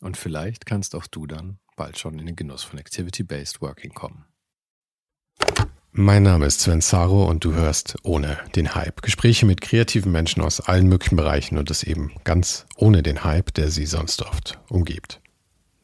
[0.00, 4.24] Und vielleicht kannst auch du dann bald schon in den Genuss von Activity-Based Working kommen.
[5.92, 9.02] Mein Name ist Sven Saro und du hörst ohne den Hype.
[9.02, 13.52] Gespräche mit kreativen Menschen aus allen möglichen Bereichen und das eben ganz ohne den Hype,
[13.54, 15.20] der sie sonst oft umgibt.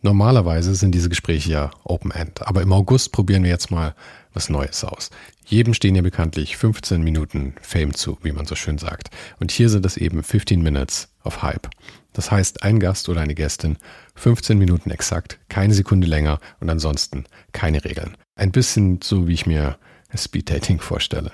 [0.02, 3.96] Normalerweise sind diese Gespräche ja Open-End, aber im August probieren wir jetzt mal
[4.32, 5.10] was Neues aus.
[5.44, 9.10] Jedem stehen ja bekanntlich 15 Minuten Fame zu, wie man so schön sagt.
[9.40, 11.68] Und hier sind es eben 15 Minutes of Hype.
[12.16, 13.76] Das heißt, ein Gast oder eine Gästin
[14.14, 18.16] 15 Minuten exakt, keine Sekunde länger und ansonsten keine Regeln.
[18.36, 19.76] Ein bisschen so, wie ich mir
[20.16, 21.32] Speed-Dating vorstelle.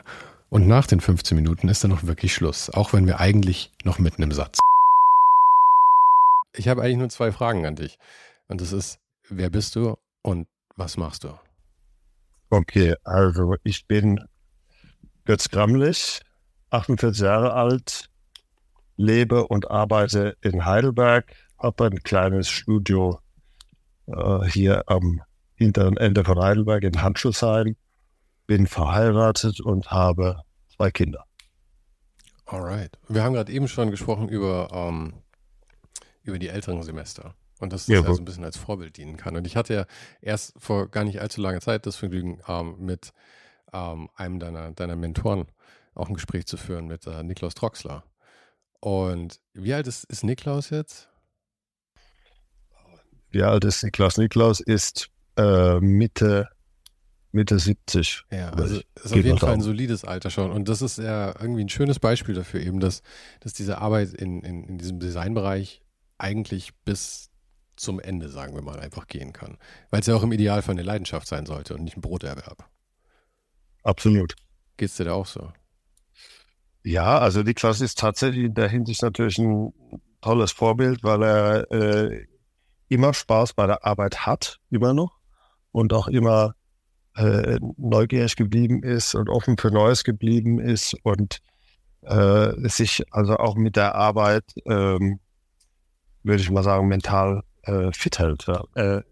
[0.49, 4.01] Und nach den 15 Minuten ist dann noch wirklich Schluss, auch wenn wir eigentlich noch
[4.01, 4.59] mitten im Satz.
[6.53, 7.97] Ich habe eigentlich nur zwei Fragen an dich.
[8.49, 11.39] Und das ist, wer bist du und was machst du?
[12.51, 14.19] Okay, also ich bin
[15.27, 16.23] Götz Gramlich,
[16.71, 18.09] 48 Jahre alt,
[18.97, 23.21] lebe und arbeite in Heidelberg, habe ein kleines Studio
[24.07, 25.23] äh, hier am
[25.55, 27.77] hinteren Ende von Heidelberg in Handschuhsheim
[28.47, 30.43] bin verheiratet und habe
[30.77, 31.25] zwei Kinder.
[32.47, 32.99] Alright.
[33.09, 35.15] Wir haben gerade eben schon gesprochen über, ähm,
[36.23, 39.37] über die älteren Semester und dass das ja, also ein bisschen als Vorbild dienen kann.
[39.37, 39.87] Und ich hatte ja
[40.21, 43.13] erst vor gar nicht allzu langer Zeit das Vergnügen, ähm, mit
[43.73, 45.47] ähm, einem deiner, deiner Mentoren
[45.95, 48.05] auch ein Gespräch zu führen, mit äh, Niklaus Troxler.
[48.83, 51.09] Und wie alt ist, ist Niklaus jetzt?
[53.31, 54.19] Wie alt ist Niklaus?
[54.19, 56.49] Niklaus ist äh, Mitte
[57.31, 58.25] Mitte 70.
[58.31, 60.51] Ja, also ist auf jeden Fall ein solides Alter schon.
[60.51, 63.03] Und das ist ja irgendwie ein schönes Beispiel dafür eben, dass,
[63.41, 65.81] dass diese Arbeit in, in, in diesem Designbereich
[66.19, 67.31] eigentlich bis
[67.77, 69.59] zum Ende, sagen wir mal, einfach gehen kann.
[69.91, 72.69] Weil es ja auch im Idealfall eine Leidenschaft sein sollte und nicht ein Broterwerb.
[73.85, 74.35] Absolut.
[74.77, 75.53] Geht es dir da auch so?
[76.85, 79.73] Ja, also Niklas ist tatsächlich in der Hinsicht natürlich ein
[80.21, 82.27] tolles Vorbild, weil er äh,
[82.89, 85.19] immer Spaß bei der Arbeit hat, immer noch.
[85.71, 86.55] Und auch immer
[87.17, 91.41] äh, neugierig geblieben ist und offen für Neues geblieben ist und
[92.03, 95.21] äh, sich also auch mit der Arbeit, ähm,
[96.23, 98.47] würde ich mal sagen, mental äh, fit hält.
[98.47, 98.65] Ja.
[98.75, 99.03] Äh,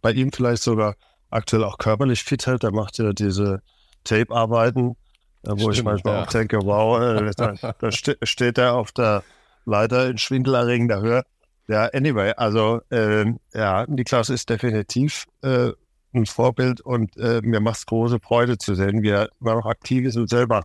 [0.00, 0.94] bei ihm vielleicht sogar
[1.30, 2.64] aktuell auch körperlich fit hält.
[2.64, 3.60] Er macht ja diese
[4.04, 4.96] Tape-Arbeiten,
[5.46, 6.22] wo Stimmt, ich manchmal ja.
[6.22, 9.22] auch denke, wow, äh, da, da ste steht er auf der
[9.64, 11.22] Leiter in schwindelerregender Höhe.
[11.66, 15.70] Ja, anyway, also äh, ja, Niklas ist definitiv äh,
[16.12, 19.66] ein Vorbild und äh, mir macht es große Freude zu sehen, wie er immer noch
[19.66, 20.62] aktiv ist und selber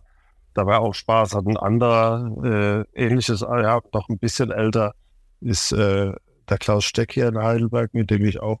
[0.54, 1.46] dabei auch Spaß hat.
[1.46, 4.94] Ein anderer äh, ähnliches, ah ja, noch ein bisschen älter,
[5.40, 6.12] ist äh,
[6.48, 8.60] der Klaus Steck hier in Heidelberg, mit dem ich auch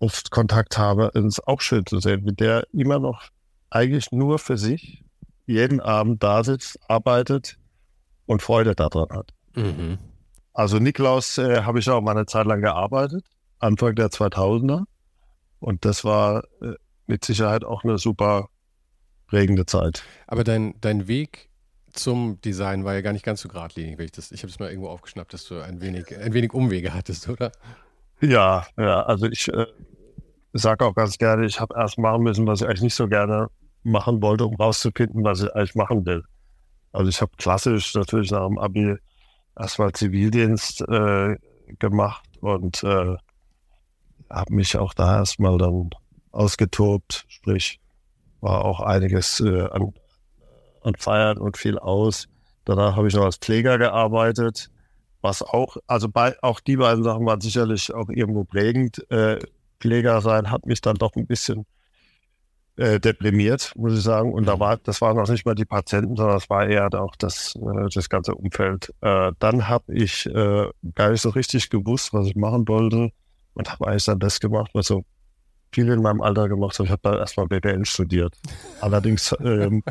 [0.00, 1.10] oft Kontakt habe.
[1.14, 3.22] Es ist auch schön zu sehen, wie der immer noch
[3.70, 5.03] eigentlich nur für sich
[5.46, 7.58] jeden Abend da sitzt, arbeitet
[8.26, 9.30] und Freude daran hat.
[9.54, 9.98] Mhm.
[10.52, 13.24] Also Niklaus äh, habe ich auch mal eine Zeit lang gearbeitet,
[13.58, 14.84] Anfang der 2000er.
[15.58, 16.74] Und das war äh,
[17.06, 18.48] mit Sicherheit auch eine super
[19.26, 20.04] prägende Zeit.
[20.26, 21.50] Aber dein, dein Weg
[21.92, 24.32] zum Design war ja gar nicht ganz so geradlinig, ich das.
[24.32, 27.52] Ich habe es mal irgendwo aufgeschnappt, dass du ein wenig, ein wenig Umwege hattest, oder?
[28.20, 29.02] Ja, ja.
[29.02, 29.66] Also ich äh,
[30.52, 33.48] sage auch ganz gerne, ich habe erst machen müssen, was ich eigentlich nicht so gerne
[33.84, 36.24] machen wollte, um rauszufinden, was ich eigentlich machen will.
[36.92, 38.96] Also ich habe klassisch natürlich nach dem Abi
[39.58, 41.36] erstmal Zivildienst äh,
[41.78, 43.16] gemacht und äh,
[44.30, 45.90] habe mich auch da erstmal dann
[46.32, 47.80] ausgetobt, sprich
[48.40, 49.94] war auch einiges äh, an,
[50.82, 52.28] an Feiern und viel aus.
[52.64, 54.70] Danach habe ich noch als Pfleger gearbeitet,
[55.22, 59.10] was auch, also bei, auch die beiden Sachen waren sicherlich auch irgendwo prägend.
[59.10, 59.38] Äh,
[59.80, 61.66] Pfleger sein hat mich dann doch ein bisschen
[62.76, 64.32] äh, deprimiert, muss ich sagen.
[64.32, 64.60] Und da mhm.
[64.60, 67.88] war, das waren noch nicht mal die Patienten, sondern das war eher auch das, äh,
[67.92, 68.92] das ganze Umfeld.
[69.00, 73.10] Äh, dann habe ich äh, gar nicht so richtig gewusst, was ich machen wollte
[73.54, 75.04] und habe eigentlich dann das gemacht, was so
[75.72, 76.86] viele in meinem Alter gemacht haben.
[76.86, 78.36] Ich habe da erstmal BWL studiert.
[78.80, 79.82] Allerdings ähm,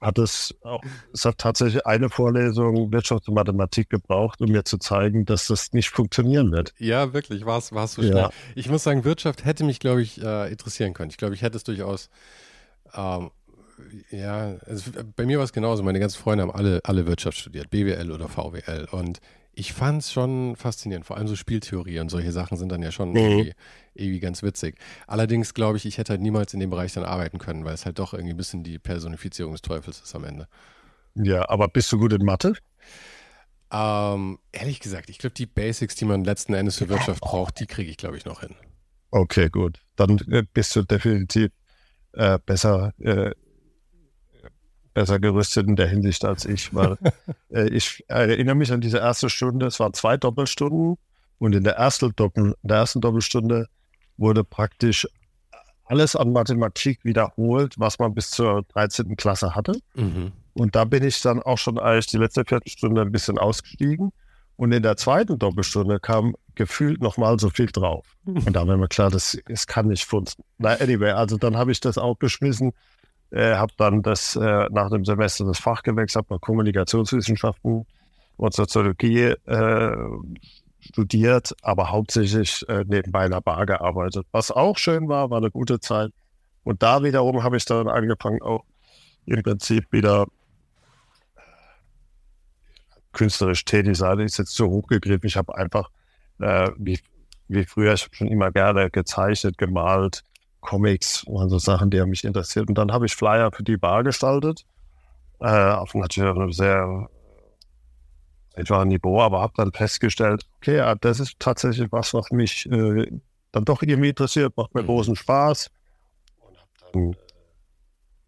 [0.00, 0.82] hat es auch,
[1.12, 5.72] es hat tatsächlich eine Vorlesung Wirtschaft und Mathematik gebraucht, um mir zu zeigen, dass das
[5.72, 6.72] nicht funktionieren wird.
[6.78, 8.16] Ja, wirklich, war es so schnell.
[8.16, 8.30] Ja.
[8.54, 11.10] Ich muss sagen, Wirtschaft hätte mich, glaube ich, äh, interessieren können.
[11.10, 12.08] Ich glaube, ich hätte es durchaus,
[12.94, 13.30] ähm,
[14.10, 15.82] ja, also bei mir war es genauso.
[15.82, 18.88] Meine ganzen Freunde haben alle, alle Wirtschaft studiert, BWL oder VWL.
[18.90, 19.20] Und
[19.60, 21.04] ich fand es schon faszinierend.
[21.04, 23.16] Vor allem so Spieltheorie und solche Sachen sind dann ja schon mhm.
[23.16, 23.52] irgendwie,
[23.92, 24.78] irgendwie, ganz witzig.
[25.06, 27.84] Allerdings glaube ich, ich hätte halt niemals in dem Bereich dann arbeiten können, weil es
[27.84, 30.48] halt doch irgendwie ein bisschen die Personifizierung des Teufels ist am Ende.
[31.14, 32.54] Ja, aber bist du gut in Mathe?
[33.70, 37.66] Ähm, ehrlich gesagt, ich glaube, die Basics, die man letzten Endes für Wirtschaft braucht, die
[37.66, 38.54] kriege ich, glaube ich, noch hin.
[39.10, 39.80] Okay, gut.
[39.96, 41.50] Dann äh, bist du definitiv
[42.14, 43.32] äh, besser äh,
[44.94, 46.96] besser gerüstet in der Hinsicht als ich, weil
[47.50, 50.96] äh, ich erinnere mich an diese erste Stunde, es waren zwei Doppelstunden
[51.38, 53.66] und in der, ersten Doppel, in der ersten Doppelstunde
[54.16, 55.06] wurde praktisch
[55.90, 59.16] alles an Mathematik wiederholt, was man bis zur 13.
[59.16, 59.80] Klasse hatte.
[59.94, 60.32] Mhm.
[60.52, 64.12] Und da bin ich dann auch schon eigentlich die letzte Viertelstunde ein bisschen ausgestiegen.
[64.56, 68.06] Und in der zweiten Doppelstunde kam gefühlt nochmal so viel drauf.
[68.24, 70.44] Und da war mir klar, das, das kann nicht funzen.
[70.58, 72.72] Na, anyway, also dann habe ich das auch geschmissen
[73.30, 77.86] äh, habe dann das äh, nach dem Semester das Fach gewechselt, habe Kommunikationswissenschaften
[78.36, 79.96] und Soziologie äh,
[80.80, 84.26] studiert, aber hauptsächlich äh, nebenbei in der Bar gearbeitet.
[84.32, 86.10] Was auch schön war, war eine gute Zeit.
[86.64, 88.64] Und da wiederum habe ich dann angefangen, auch
[89.26, 90.26] im Prinzip wieder
[93.12, 94.20] künstlerisch tätig sein.
[94.20, 95.26] Ist jetzt zu hochgegriffen.
[95.26, 95.90] Ich habe einfach,
[96.38, 96.98] äh, wie,
[97.48, 100.24] wie früher, ich habe schon immer gerne gezeichnet, gemalt,
[100.60, 102.68] Comics waren so Sachen, die mich interessiert.
[102.68, 104.64] Und dann habe ich Flyer für die Bar gestaltet.
[105.40, 107.08] Äh, auf natürlich einem sehr
[108.54, 113.10] etwa Niveau, aber habe dann festgestellt, okay, ja, das ist tatsächlich was, was mich äh,
[113.52, 114.86] dann doch irgendwie interessiert, macht mir mhm.
[114.86, 115.70] großen Spaß.
[116.40, 117.16] Und habe dann äh,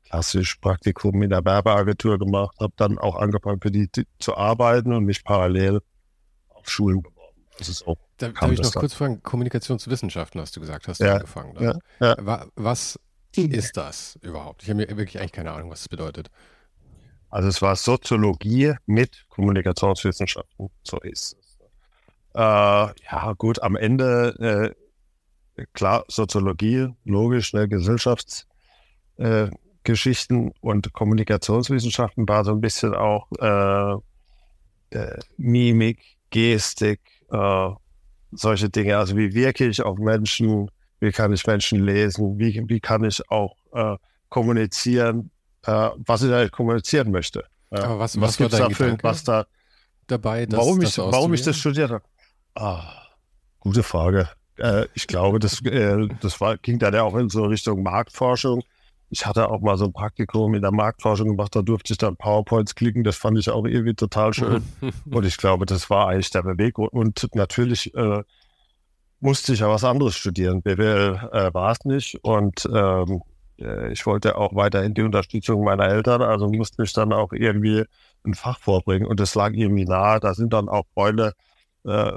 [0.08, 4.92] klassisch Praktikum in der Werbeagentur gemacht, habe dann auch angefangen für die, die, zu arbeiten
[4.92, 5.80] und mich parallel
[6.48, 7.02] auf Schulen
[7.58, 7.96] das ist auch.
[8.22, 11.56] Da, darf ich noch kurz fragen, Kommunikationswissenschaften hast du gesagt, hast du ja, angefangen.
[11.60, 12.46] Ja, ja.
[12.54, 13.00] Was
[13.36, 14.62] ist das überhaupt?
[14.62, 16.30] Ich habe mir wirklich eigentlich keine Ahnung, was das bedeutet.
[17.30, 21.58] Also es war Soziologie mit Kommunikationswissenschaften, so ist es.
[22.34, 24.76] Äh, ja gut, am Ende,
[25.56, 33.94] äh, klar, Soziologie, logisch, ne, Gesellschaftsgeschichten äh, und Kommunikationswissenschaften war so ein bisschen auch äh,
[34.96, 37.70] äh, Mimik, Gestik, äh,
[38.32, 38.98] solche Dinge.
[38.98, 40.70] Also wie wirke ich auf Menschen,
[41.00, 43.96] wie kann ich Menschen lesen, wie, wie kann ich auch äh,
[44.28, 45.30] kommunizieren,
[45.66, 47.44] äh, was ich eigentlich kommunizieren möchte.
[47.70, 49.46] Aber was, was, was gibt es dafür, was da
[50.06, 52.04] dabei, dass, warum, ich, warum ich das studiert habe?
[52.54, 53.08] Ah,
[53.60, 54.28] gute Frage.
[54.58, 58.62] Äh, ich glaube, das, äh, das war, ging dann ja auch in so Richtung Marktforschung
[59.12, 62.16] ich hatte auch mal so ein Praktikum in der Marktforschung gemacht, da durfte ich dann
[62.16, 64.64] PowerPoints klicken, das fand ich auch irgendwie total schön.
[65.10, 66.94] und ich glaube, das war eigentlich der Beweggrund.
[66.94, 68.22] Und natürlich äh,
[69.20, 70.62] musste ich ja was anderes studieren.
[70.62, 73.20] BWL äh, war es nicht und ähm,
[73.58, 77.84] äh, ich wollte auch weiterhin die Unterstützung meiner Eltern, also musste ich dann auch irgendwie
[78.24, 80.20] ein Fach vorbringen und es lag irgendwie nahe.
[80.20, 81.34] Da sind dann auch Freunde
[81.84, 82.12] äh,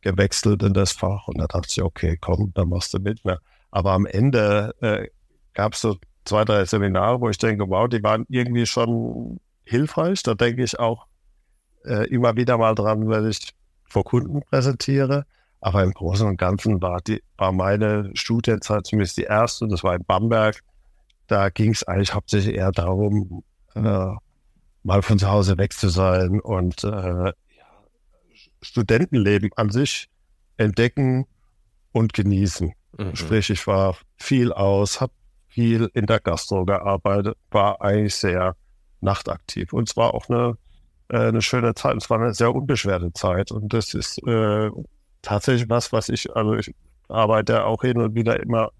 [0.00, 3.24] gewechselt in das Fach und da dachte ich, okay, komm, dann machst du mit.
[3.24, 3.40] Ne?
[3.72, 5.08] Aber am Ende äh,
[5.54, 10.22] gab es so zwei, drei Seminare, wo ich denke, wow, die waren irgendwie schon hilfreich.
[10.22, 11.06] Da denke ich auch
[11.84, 15.26] äh, immer wieder mal dran, wenn ich vor Kunden präsentiere.
[15.60, 19.94] Aber im Großen und Ganzen war, die, war meine Studienzeit zumindest die erste, das war
[19.94, 20.60] in Bamberg.
[21.26, 24.14] Da ging es eigentlich hauptsächlich eher darum, äh,
[24.82, 27.32] mal von zu Hause weg zu sein und äh,
[28.62, 30.08] Studentenleben an sich
[30.56, 31.26] entdecken
[31.92, 32.72] und genießen.
[32.96, 33.16] Mhm.
[33.16, 35.12] Sprich, ich war viel aus, habe
[35.50, 38.56] viel in der Gastro gearbeitet, war eigentlich sehr
[39.00, 39.72] nachtaktiv.
[39.72, 40.56] Und es war auch eine,
[41.08, 41.96] äh, eine schöne Zeit.
[41.96, 43.50] Es war eine sehr unbeschwerte Zeit.
[43.50, 44.70] Und das ist äh,
[45.22, 46.74] tatsächlich was, was ich, also ich
[47.08, 48.70] arbeite auch hin und wieder immer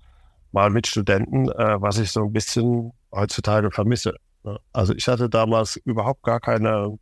[0.53, 4.15] mal mit Studenten, äh, was ich so ein bisschen heutzutage vermisse.
[4.45, 4.59] Ne?
[4.73, 6.99] Also ich hatte damals überhaupt gar keine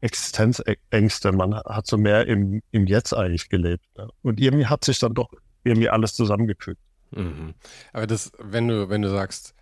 [0.00, 1.32] Existenzängste.
[1.32, 3.84] Man hat so mehr im, im Jetzt eigentlich gelebt.
[3.96, 4.08] Ne?
[4.22, 5.30] Und irgendwie hat sich dann doch
[5.64, 6.80] irgendwie alles zusammengefügt.
[7.10, 7.54] Mhm.
[7.92, 9.54] Aber das, wenn du, wenn du sagst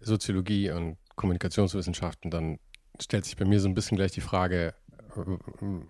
[0.00, 2.58] Soziologie und Kommunikationswissenschaften, dann
[3.00, 4.74] stellt sich bei mir so ein bisschen gleich die Frage
[5.16, 5.22] äh,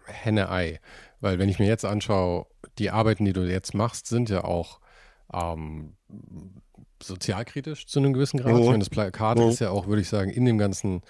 [0.07, 0.81] Henne-Ei.
[1.21, 2.47] Weil wenn ich mir jetzt anschaue,
[2.78, 4.81] die Arbeiten, die du jetzt machst, sind ja auch
[5.33, 5.97] ähm,
[7.02, 8.54] sozialkritisch zu einem gewissen Grad.
[8.54, 8.61] Oh.
[8.61, 9.49] Ich meine, das Plakat oh.
[9.49, 11.02] ist ja auch, würde ich sagen, in dem ganzen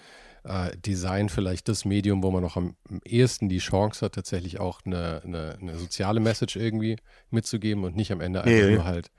[0.44, 4.80] äh, Design vielleicht das Medium, wo man noch am ehesten die Chance hat, tatsächlich auch
[4.84, 6.96] eine, eine, eine soziale Message irgendwie
[7.30, 8.74] mitzugeben und nicht am Ende einfach nee.
[8.74, 9.10] nur halt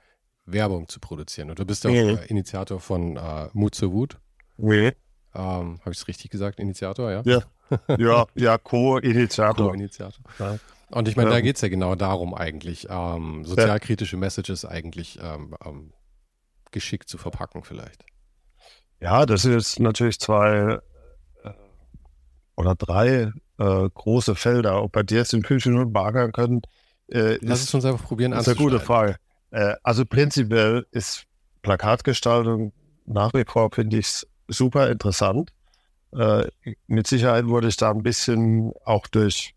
[0.46, 1.50] Werbung zu produzieren.
[1.50, 4.18] Und du bist auch Initiator von äh, Mut zur Wut.
[4.56, 4.92] Nee.
[5.34, 6.60] Ähm, Habe ich es richtig gesagt?
[6.60, 7.22] Initiator, ja?
[7.24, 7.42] Ja,
[7.98, 9.68] ja, ja Co-Initiator.
[9.68, 10.24] Co-Initiator.
[10.38, 10.58] Ja.
[10.90, 11.36] Und ich meine, ja.
[11.36, 15.92] da geht es ja genau darum eigentlich, ähm, sozialkritische Messages eigentlich ähm, ähm,
[16.70, 18.04] geschickt zu verpacken vielleicht.
[19.00, 20.78] Ja, das sind jetzt natürlich zwei
[21.42, 21.50] äh,
[22.56, 24.82] oder drei äh, große Felder.
[24.82, 26.62] Ob bei dir jetzt in fünf Minuten beackern können,
[27.08, 29.16] äh, Lass ist, es uns einfach probieren ist eine gute Frage.
[29.54, 31.26] Äh, also prinzipiell ist
[31.62, 32.72] Plakatgestaltung
[33.06, 35.52] nach wie vor, finde ich, super interessant.
[36.12, 36.48] Äh,
[36.88, 39.54] mit Sicherheit wurde ich da ein bisschen auch durch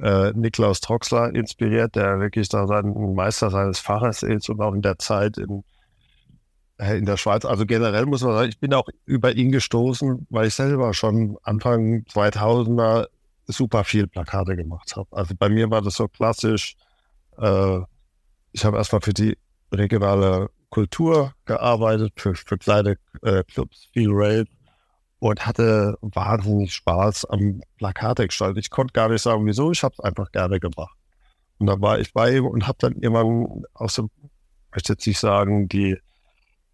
[0.00, 4.82] äh, Niklaus Troxler inspiriert, der wirklich da sein Meister seines Faches ist und auch in
[4.82, 5.62] der Zeit in,
[6.78, 7.44] äh, in der Schweiz.
[7.44, 11.36] Also generell muss man sagen, ich bin auch über ihn gestoßen, weil ich selber schon
[11.42, 13.08] Anfang 2000er
[13.46, 15.08] super viel Plakate gemacht habe.
[15.10, 16.76] Also bei mir war das so klassisch.
[17.36, 17.80] Äh,
[18.54, 19.36] ich habe erstmal für die
[19.72, 24.46] regionale Kultur gearbeitet, für, für kleine äh, Clubs, viel Rave
[25.18, 28.26] und hatte wahnsinnig Spaß am Plakate.
[28.56, 30.96] Ich konnte gar nicht sagen, wieso, ich habe es einfach gerne gemacht.
[31.58, 34.10] Und dann war ich bei ihm und habe dann irgendwann aus dem,
[34.72, 35.98] möchte jetzt nicht sagen, die,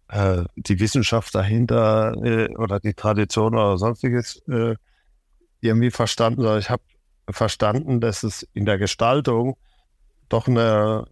[0.09, 4.75] äh, die Wissenschaft dahinter äh, oder die Tradition oder sonstiges äh,
[5.61, 6.83] irgendwie verstanden, sondern ich habe
[7.29, 9.57] verstanden, dass es in der Gestaltung
[10.29, 11.05] doch eine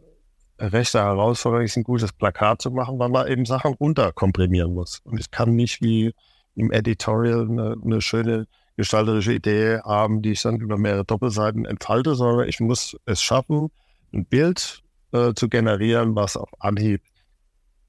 [0.59, 4.99] rechte Herausforderung ist, ein gutes Plakat zu machen, weil man eben Sachen runterkomprimieren muss.
[5.03, 6.13] Und ich kann nicht wie
[6.55, 12.15] im Editorial eine, eine schöne gestalterische Idee haben, die ich dann über mehrere Doppelseiten entfalte,
[12.15, 13.69] sondern ich muss es schaffen,
[14.13, 17.01] ein Bild äh, zu generieren, was auf Anhieb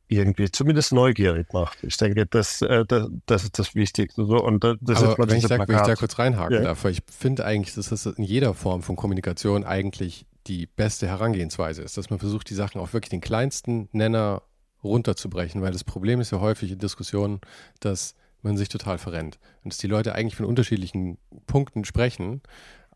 [0.08, 1.84] irgendwie zumindest neugierig macht.
[1.84, 4.24] Ich denke, das, äh, das, das ist das Wichtigste.
[4.24, 6.62] So, und das Aber ist wenn, ich da, wenn ich da kurz reinhaken ja.
[6.62, 11.82] darf, ich finde eigentlich, dass das in jeder Form von Kommunikation eigentlich die beste Herangehensweise
[11.82, 14.42] ist, dass man versucht, die Sachen auf wirklich den kleinsten Nenner
[14.82, 17.40] runterzubrechen, weil das Problem ist ja häufig in Diskussionen,
[17.80, 22.40] dass man sich total verrennt und dass die Leute eigentlich von unterschiedlichen Punkten sprechen,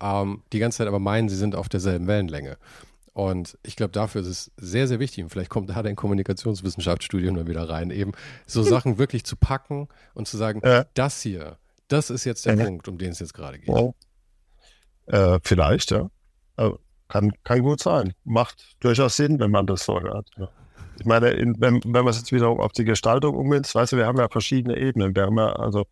[0.00, 2.56] ähm, die ganze Zeit aber meinen, sie sind auf derselben Wellenlänge.
[3.12, 7.36] Und ich glaube, dafür ist es sehr, sehr wichtig, und vielleicht kommt da dein Kommunikationswissenschaftsstudium
[7.36, 8.12] mal wieder rein, eben
[8.44, 8.68] so hm.
[8.68, 10.84] Sachen wirklich zu packen und zu sagen, äh.
[10.94, 12.64] das hier, das ist jetzt der äh.
[12.64, 13.68] Punkt, um den es jetzt gerade geht.
[13.68, 13.94] Wow.
[15.06, 16.10] Äh, vielleicht, ja.
[16.56, 18.14] Also, kann, kann gut sein.
[18.24, 20.28] Macht durchaus Sinn, wenn man das so hört.
[20.36, 20.48] Ja.
[20.98, 23.96] Ich meine, in, wenn, wenn man es jetzt wieder auf die Gestaltung ummünzt, weißt du,
[23.96, 25.14] wir haben ja verschiedene Ebenen.
[25.14, 25.86] Wir haben ja also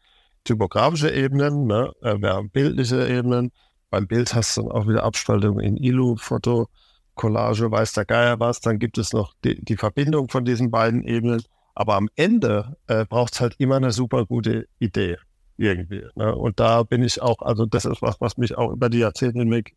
[0.45, 1.93] typografische Ebenen, ne?
[2.03, 3.53] Äh, wir haben bildliche Ebenen.
[3.91, 6.69] Beim Bild hast du dann auch wieder Abspaltung in ILU, Foto,
[7.15, 8.61] Collage, weiß der Geier was.
[8.61, 11.43] Dann gibt es noch die, die Verbindung von diesen beiden Ebenen.
[11.75, 15.17] Aber am Ende äh, braucht es halt immer eine super gute Idee
[15.57, 16.05] irgendwie.
[16.15, 16.35] Ne?
[16.35, 19.39] Und da bin ich auch, also das ist was, was mich auch über die Jahrzehnte
[19.39, 19.75] hinweg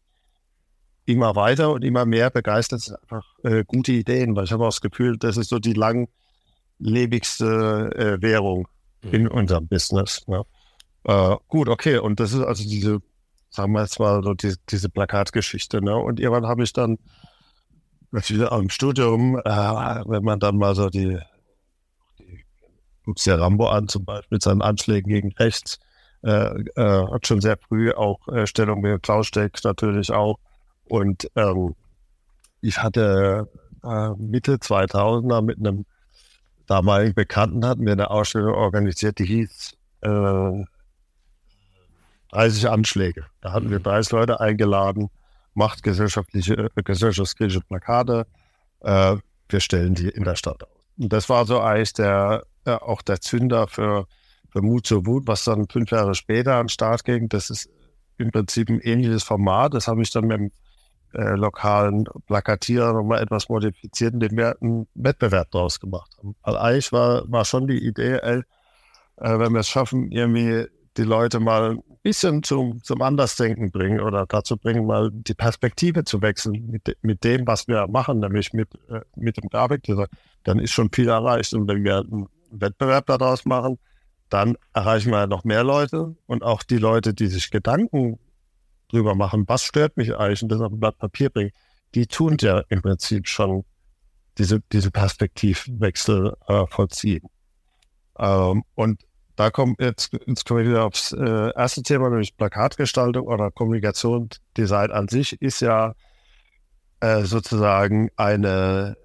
[1.05, 4.69] immer weiter und immer mehr begeistert sind einfach äh, gute Ideen, weil ich habe auch
[4.69, 8.67] das Gefühl, das ist so die langlebigste äh, Währung
[9.03, 9.13] mhm.
[9.13, 10.27] in unserem Business.
[10.27, 10.43] Ne?
[11.03, 12.99] Äh, gut, okay, und das ist also diese,
[13.49, 15.81] sagen wir jetzt mal so die, diese Plakatgeschichte.
[15.81, 15.95] Ne?
[15.95, 16.97] Und irgendwann habe ich dann
[18.11, 21.19] natürlich auch im Studium, äh, wenn man dann mal so die,
[22.17, 22.43] die
[23.03, 25.79] guckst ja Rambo an, zum Beispiel mit seinen Anschlägen gegen rechts,
[26.23, 30.39] äh, äh, hat schon sehr früh auch Stellung mit Klaus Steck natürlich auch
[30.85, 31.75] und ähm,
[32.61, 33.49] ich hatte
[33.83, 35.85] äh, Mitte 2000er mit einem
[36.67, 40.65] damaligen Bekannten hatten wir eine Ausstellung organisiert, die hieß äh,
[42.31, 43.25] 30 Anschläge.
[43.41, 44.19] Da hatten wir 30 mhm.
[44.19, 45.09] Leute eingeladen,
[45.53, 48.25] macht gesellschaftliche, äh, gesellschaftskritische Plakate.
[48.81, 49.17] Äh,
[49.49, 50.69] wir stellen die in der Stadt aus.
[50.97, 54.07] Und das war so eigentlich der, äh, auch der Zünder für,
[54.49, 57.29] für Mut zur Wut, was dann fünf Jahre später an den Start ging.
[57.29, 57.69] Das ist
[58.17, 59.73] im Prinzip ein ähnliches Format.
[59.73, 60.51] Das habe ich dann mit dem
[61.15, 66.35] äh, lokalen Plakatierer nochmal etwas modifiziert, indem wir einen Wettbewerb draus gemacht haben.
[66.41, 68.41] Also eigentlich war, war schon die Idee, ey,
[69.17, 70.67] äh, wenn wir es schaffen, irgendwie
[70.97, 76.03] die Leute mal ein bisschen zum, zum Andersdenken bringen oder dazu bringen, mal die Perspektive
[76.03, 80.07] zu wechseln mit, mit dem, was wir machen, nämlich mit, äh, mit dem Grafikdesign,
[80.43, 81.53] dann ist schon viel erreicht.
[81.53, 83.77] Und wenn wir einen Wettbewerb daraus machen,
[84.29, 88.19] dann erreichen wir noch mehr Leute und auch die Leute, die sich Gedanken
[88.89, 91.51] drüber machen, was stört mich eigentlich und das auf ein Blatt Papier bringen,
[91.93, 93.63] die tun ja im Prinzip schon
[94.37, 97.27] diese, diese Perspektivwechsel äh, vollziehen.
[98.17, 99.01] Ähm, und
[99.35, 104.91] da kommt jetzt, jetzt kommen wir wieder aufs äh, erste Thema, nämlich Plakatgestaltung oder Kommunikationsdesign
[104.91, 105.93] an sich ist ja
[107.01, 108.97] äh, sozusagen eine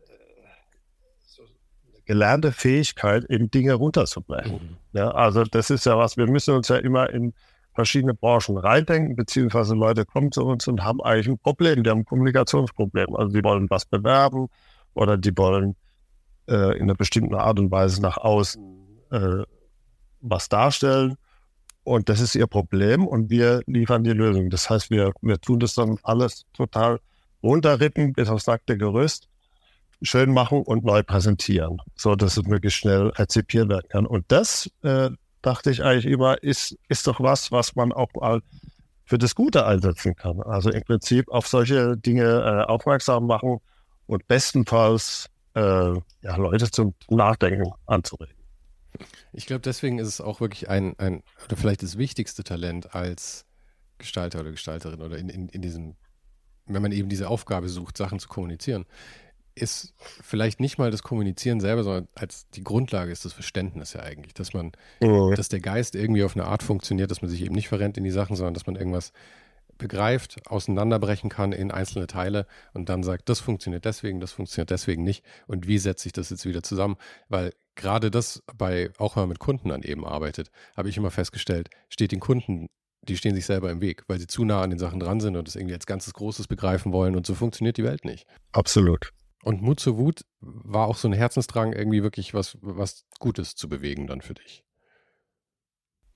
[2.11, 4.55] gelernte Fähigkeit, eben Dinge runterzubrechen.
[4.55, 4.77] Mhm.
[4.93, 7.35] Ja, also das ist ja was, wir müssen uns ja immer in
[7.75, 12.01] verschiedene Branchen reindenken, beziehungsweise Leute kommen zu uns und haben eigentlich ein Problem, die haben
[12.01, 13.15] ein Kommunikationsproblem.
[13.15, 14.49] Also die wollen was bewerben
[14.95, 15.77] oder die wollen
[16.49, 18.63] äh, in einer bestimmten Art und Weise nach außen
[19.11, 19.45] äh,
[20.21, 21.17] was darstellen.
[21.85, 24.51] Und das ist ihr Problem und wir liefern die Lösung.
[24.51, 27.01] Das heißt, wir, wir tun das dann alles total
[27.43, 29.29] runterrippen bis aufs nackte Gerüst,
[30.03, 34.07] schön machen und neu präsentieren, so dass es möglichst schnell rezipiert werden kann.
[34.07, 35.11] Und das äh,
[35.43, 38.43] dachte ich eigentlich immer, ist, ist doch was, was man auch mal
[39.05, 40.41] für das Gute einsetzen kann.
[40.43, 43.59] Also im Prinzip auf solche Dinge äh, aufmerksam machen
[44.07, 48.37] und bestenfalls äh, ja, Leute zum Nachdenken anzuregen.
[49.33, 53.47] Ich glaube, deswegen ist es auch wirklich ein, ein, oder vielleicht das wichtigste Talent als
[53.99, 55.97] Gestalter oder Gestalterin oder in, in, in diesem,
[56.67, 58.87] wenn man eben diese Aufgabe sucht, Sachen zu kommunizieren,
[59.61, 64.01] ist vielleicht nicht mal das Kommunizieren selber, sondern als die Grundlage ist das Verständnis ja
[64.01, 65.35] eigentlich, dass man, mhm.
[65.35, 68.05] dass der Geist irgendwie auf eine Art funktioniert, dass man sich eben nicht verrennt in
[68.05, 69.13] die Sachen, sondern dass man irgendwas
[69.81, 75.03] begreift, auseinanderbrechen kann in einzelne Teile und dann sagt, das funktioniert deswegen, das funktioniert deswegen
[75.03, 76.97] nicht und wie setze ich das jetzt wieder zusammen?
[77.29, 81.11] Weil gerade das bei, auch wenn man mit Kunden dann eben arbeitet, habe ich immer
[81.11, 82.67] festgestellt, steht den Kunden,
[83.03, 85.37] die stehen sich selber im Weg, weil sie zu nah an den Sachen dran sind
[85.37, 88.27] und das irgendwie als ganzes Großes begreifen wollen und so funktioniert die Welt nicht.
[88.53, 89.13] Absolut.
[89.43, 93.69] Und Mut zur Wut war auch so ein Herzensdrang, irgendwie wirklich was, was Gutes zu
[93.69, 94.63] bewegen dann für dich.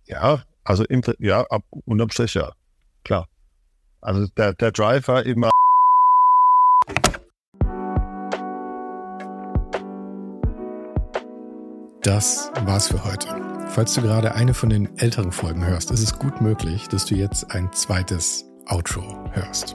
[0.06, 2.52] Ja, also im, ja, ab unterm Strich ja,
[3.04, 3.28] klar.
[4.02, 5.50] Also der, der Drive war immer.
[12.02, 13.28] Das war's für heute.
[13.68, 17.14] Falls du gerade eine von den älteren Folgen hörst, ist es gut möglich, dass du
[17.14, 19.74] jetzt ein zweites Outro hörst.